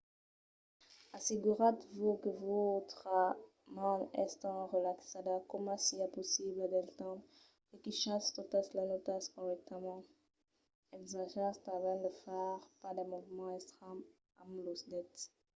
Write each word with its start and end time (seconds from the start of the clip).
asseguratz-vos 1.17 2.19
que 2.23 2.31
vòstra 2.45 3.19
man 3.77 4.01
es 4.23 4.31
tan 4.43 4.59
relaxada 4.75 5.35
coma 5.51 5.75
siá 5.85 6.07
possible 6.17 6.65
del 6.73 6.87
temps 7.01 7.25
que 7.67 7.75
quichatz 7.83 8.25
totas 8.37 8.65
las 8.75 8.87
nòtas 8.91 9.23
corrèctament- 9.33 10.03
ensajatz 10.97 11.57
tanben 11.67 11.99
de 12.05 12.11
far 12.23 12.49
pas 12.81 12.95
de 12.97 13.03
movements 13.13 13.61
estranhs 13.65 14.05
amb 14.41 14.51
los 14.65 14.81
dets 14.93 15.21